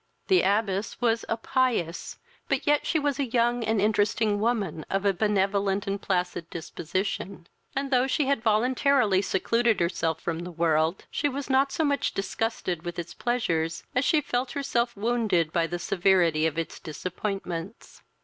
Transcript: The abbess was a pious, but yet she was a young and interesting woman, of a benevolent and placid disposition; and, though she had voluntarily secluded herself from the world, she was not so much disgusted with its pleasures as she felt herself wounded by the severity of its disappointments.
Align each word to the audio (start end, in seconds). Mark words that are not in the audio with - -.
The 0.29 0.41
abbess 0.41 0.99
was 0.99 1.25
a 1.29 1.37
pious, 1.37 2.17
but 2.49 2.65
yet 2.65 2.87
she 2.87 2.97
was 2.97 3.19
a 3.19 3.25
young 3.27 3.63
and 3.63 3.79
interesting 3.79 4.39
woman, 4.39 4.83
of 4.89 5.05
a 5.05 5.13
benevolent 5.13 5.85
and 5.85 6.01
placid 6.01 6.49
disposition; 6.49 7.45
and, 7.75 7.91
though 7.91 8.07
she 8.07 8.25
had 8.25 8.41
voluntarily 8.41 9.21
secluded 9.21 9.79
herself 9.79 10.19
from 10.19 10.39
the 10.39 10.49
world, 10.49 11.05
she 11.11 11.29
was 11.29 11.51
not 11.51 11.71
so 11.71 11.83
much 11.83 12.15
disgusted 12.15 12.81
with 12.83 12.97
its 12.97 13.13
pleasures 13.13 13.83
as 13.93 14.03
she 14.03 14.21
felt 14.21 14.53
herself 14.53 14.97
wounded 14.97 15.53
by 15.53 15.67
the 15.67 15.77
severity 15.77 16.47
of 16.47 16.57
its 16.57 16.79
disappointments. 16.79 18.01